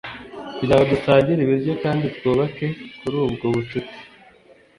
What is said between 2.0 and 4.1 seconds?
twubake kuri ubwo bucuti."